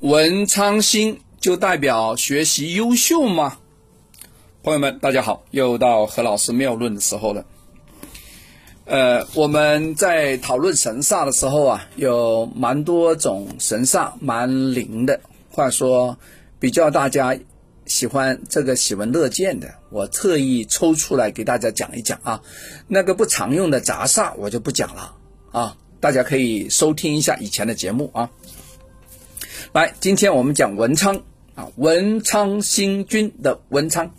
[0.00, 3.56] 文昌星就代表学习优秀吗？
[4.62, 7.46] 朋友们，大家好，又到何老师妙论的时候了。
[8.84, 15.18] 呃，我们在讨论神煞的时候啊，有蛮多种神煞，蛮灵的，
[15.50, 16.18] 话说
[16.60, 17.34] 比较大家
[17.86, 22.42] 喜欢这个喜闻乐见的，我特意抽出来给大家讲一讲啊。
[22.86, 25.16] 那个不常用的杂煞我就不讲了
[25.52, 28.28] 啊，大家可以收听一下以前的节目啊。
[29.76, 31.20] 来，今天我们讲文昌
[31.54, 34.10] 啊，文昌星君的文昌，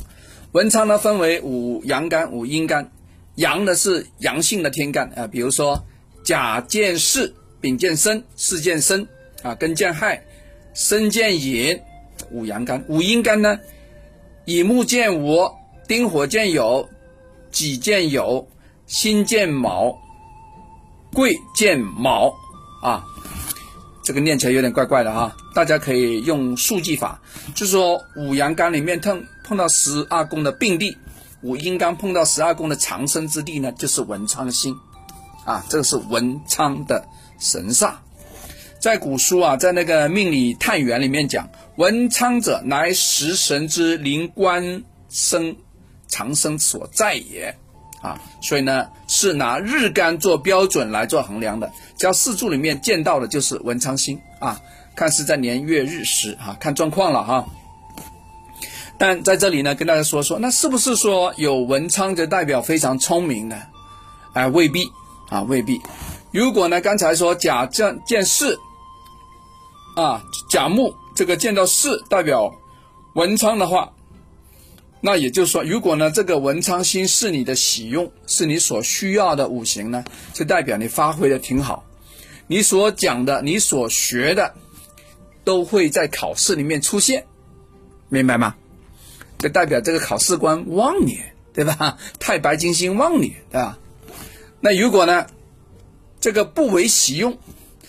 [0.52, 2.92] 文昌呢分为五阳干、五阴干。
[3.34, 5.84] 阳的是阳性的天干啊，比如说
[6.24, 9.08] 甲见巳，丙见申，巳见申
[9.42, 10.24] 啊，庚见亥，
[10.76, 11.82] 申见寅，
[12.30, 12.86] 五阳干。
[12.88, 13.60] 五阴干呢，
[14.46, 15.50] 乙木见午，
[15.88, 16.86] 丁火见酉，
[17.50, 18.46] 己见酉，
[18.86, 19.98] 辛见卯，
[21.16, 22.32] 癸见卯
[22.84, 23.04] 啊。
[24.08, 27.20] 这个念起来有点怪怪的哈，大家可以用数记法，
[27.54, 30.98] 就是说五阳干里面碰碰到十二宫的并地。
[31.42, 34.74] 五阴刚碰到十二宫的长生之地呢，就是文昌星，
[35.44, 37.06] 啊，这个是文昌的
[37.38, 37.96] 神煞。
[38.80, 45.54] 在古书啊，在那个命理探源里面讲，文昌者乃食神之灵官生
[46.08, 47.54] 长生所在也，
[48.02, 48.88] 啊，所以呢
[49.18, 51.72] 是拿日干做标准来做衡量的。
[51.98, 54.62] 只要四柱里面见到的就是文昌星啊，
[54.96, 57.48] 看是在年月日时啊，看状况了哈。
[59.00, 63.56] 但在这里呢，跟大家说说，那是不是说有文昌就代表非常聪明呢？
[64.34, 64.92] 哎，未必
[65.30, 65.82] 啊，未必。
[66.32, 68.56] 如果呢，刚才说甲见见巳，
[69.96, 72.54] 啊，甲木这个见到巳代表
[73.14, 73.94] 文昌的话，
[75.08, 81.86] 那也就是说，如果呢这个文昌星是你的喜用，是你所需要的五行呢，就代表你发挥的挺好，
[82.46, 84.54] 你所讲的、你所学的，
[85.46, 87.26] 都会在考试里面出现，
[88.10, 88.54] 明白吗？
[89.38, 91.22] 就代表这个考试官旺你，
[91.54, 91.98] 对吧？
[92.20, 93.80] 太白金星旺你，对吧？
[94.60, 95.26] 那如果呢，
[96.20, 97.38] 这个不为喜用，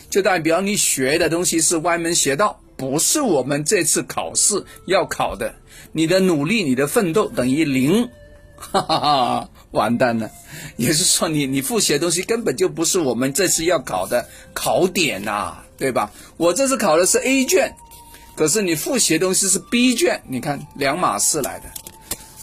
[0.09, 5.55] 就代表你学的东西是歪门邪道，不是我们这次考试要考的。
[5.93, 8.09] 你的努力、你的奋斗等于零，
[8.57, 10.31] 哈哈哈，完蛋了。
[10.77, 16.13] 也是说，你你复习的东西根本就不是我们这次要考的考点呐，对吧？
[16.37, 17.75] 我这次考的是 A 卷。
[18.37, 21.65] 可是你复习的东西是 B 卷，你看两码事来的，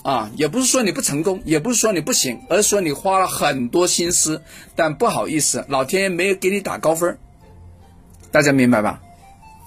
[0.04, 4.42] 啊，也不是说你不成功，也不是说你不行，而是说你花了很多心思，
[4.76, 7.18] 但不好意思，老天爷没有给你打高分
[8.30, 9.02] 大家明白吧？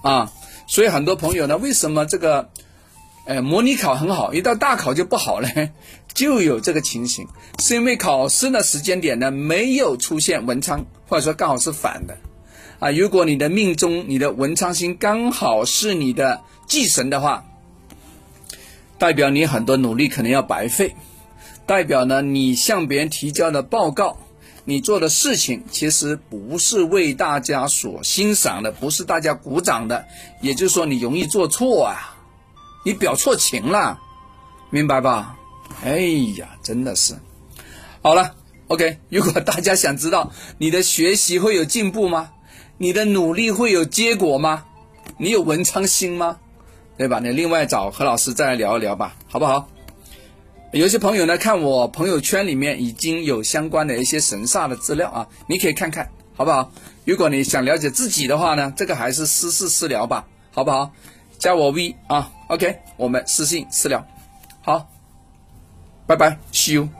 [0.03, 0.31] 啊，
[0.69, 2.51] 所以很多朋友呢，为什么这个，
[3.25, 5.49] 呃，模拟考很好，一到大考就不好呢？
[6.13, 12.15] 就有这个情形，是因为考试的时间点呢没有出现文昌，或者说刚好是反的。
[12.77, 17.43] 啊，如果你的命中你的文昌星刚好是你的忌神的话，
[18.99, 20.95] 代表你很多努力可能要白费，
[21.65, 24.17] 代表呢你向别人提交的报告，
[24.65, 30.05] 你做的事情其实不是为大家所欣赏的，不是大家鼓掌的，
[30.41, 32.15] 也就是说你容易做错啊，
[32.85, 33.99] 你表错情了，
[34.69, 35.37] 明白吧？
[35.83, 35.99] 哎
[36.37, 37.15] 呀，真的是，
[38.01, 38.35] 好了
[38.67, 42.31] ，OK，如果大家想知道你的学习会有进步吗？
[42.77, 44.65] 你的努力会有结果吗？
[45.17, 46.37] 你有文昌星吗？
[46.97, 47.19] 对吧？
[47.19, 49.69] 你另外找何老师再来聊一聊吧，好不好？
[50.71, 56.71] 有些朋友呢，看我朋友圈里面已经有相关的一些神煞的资料啊，你可以看看，好不好？
[57.05, 60.91] 如果你想了解自己的话呢，这个还是私事私聊吧，好不好？
[61.39, 64.05] 加我 V 啊，OK，我们私信私聊，
[64.61, 64.87] 好，
[66.05, 66.98] 拜拜，See you。